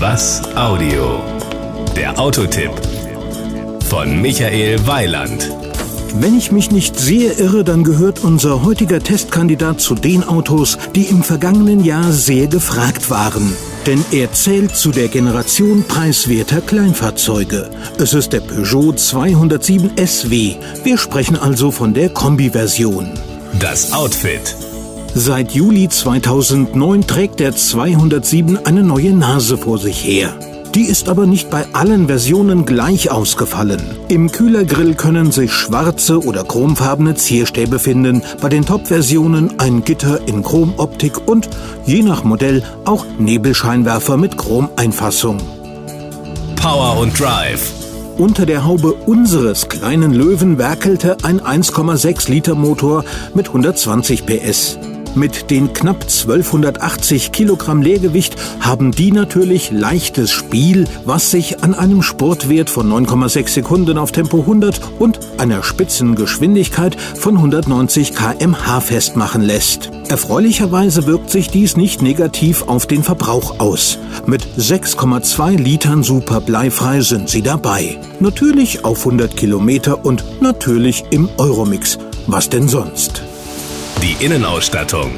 [0.00, 1.20] Was Audio?
[1.94, 2.70] Der Autotipp
[3.84, 5.50] von Michael Weiland.
[6.14, 11.02] Wenn ich mich nicht sehr irre, dann gehört unser heutiger Testkandidat zu den Autos, die
[11.02, 13.54] im vergangenen Jahr sehr gefragt waren.
[13.84, 17.68] Denn er zählt zu der Generation preiswerter Kleinfahrzeuge.
[17.98, 20.54] Es ist der Peugeot 207 SW.
[20.82, 23.10] Wir sprechen also von der Kombi-Version.
[23.58, 24.56] Das Outfit.
[25.14, 30.32] Seit Juli 2009 trägt der 207 eine neue Nase vor sich her.
[30.74, 33.82] Die ist aber nicht bei allen Versionen gleich ausgefallen.
[34.08, 40.44] Im Kühlergrill können sich schwarze oder chromfarbene Zierstäbe finden, bei den Top-Versionen ein Gitter in
[40.44, 41.50] Chromoptik und,
[41.86, 45.38] je nach Modell, auch Nebelscheinwerfer mit Chromeinfassung.
[46.54, 47.72] Power und Drive.
[48.16, 53.04] Unter der Haube unseres kleinen Löwen werkelte ein 1,6 Liter Motor
[53.34, 54.78] mit 120 PS.
[55.16, 62.02] Mit den knapp 1280 Kilogramm Leergewicht haben die natürlich leichtes Spiel, was sich an einem
[62.02, 69.90] Sportwert von 9,6 Sekunden auf Tempo 100 und einer Spitzengeschwindigkeit von 190 kmh festmachen lässt.
[70.08, 73.98] Erfreulicherweise wirkt sich dies nicht negativ auf den Verbrauch aus.
[74.26, 77.98] Mit 6,2 Litern super bleifrei sind sie dabei.
[78.20, 81.98] Natürlich auf 100 Kilometer und natürlich im Euromix.
[82.26, 83.22] Was denn sonst?
[84.02, 85.10] Die Innenausstattung.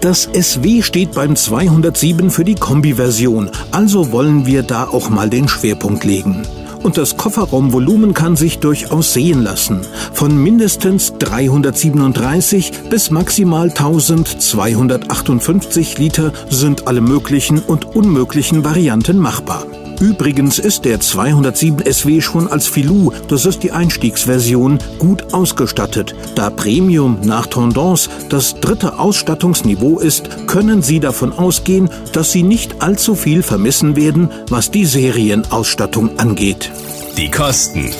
[0.00, 5.48] Das SW steht beim 207 für die Kombi-Version, also wollen wir da auch mal den
[5.48, 6.46] Schwerpunkt legen.
[6.82, 9.82] Und das Kofferraumvolumen kann sich durchaus sehen lassen.
[10.14, 19.66] Von mindestens 337 bis maximal 1258 Liter sind alle möglichen und unmöglichen Varianten machbar.
[20.00, 26.14] Übrigens ist der 207 SW schon als Filou, das ist die Einstiegsversion, gut ausgestattet.
[26.34, 32.80] Da Premium nach Tendance das dritte Ausstattungsniveau ist, können Sie davon ausgehen, dass Sie nicht
[32.80, 36.70] allzu viel vermissen werden, was die Serienausstattung angeht.
[37.16, 37.90] Die Kosten.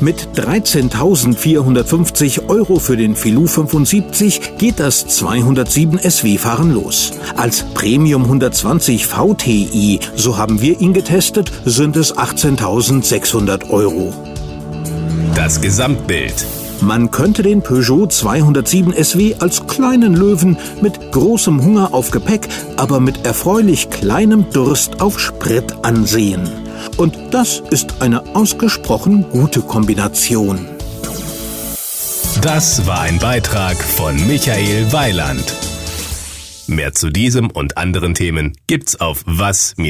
[0.00, 7.12] Mit 13.450 Euro für den Filou 75 geht das 207 SW-Fahren los.
[7.36, 14.14] Als Premium 120 VTI, so haben wir ihn getestet, sind es 18.600 Euro.
[15.34, 16.46] Das Gesamtbild.
[16.80, 23.00] Man könnte den Peugeot 207 SW als kleinen Löwen mit großem Hunger auf Gepäck, aber
[23.00, 26.59] mit erfreulich kleinem Durst auf Sprit ansehen.
[26.96, 30.66] Und das ist eine ausgesprochen gute Kombination.
[32.42, 35.54] Das war ein Beitrag von Michael Weiland.
[36.66, 39.80] Mehr zu diesem und anderen Themen gibt's auf was-audio.de.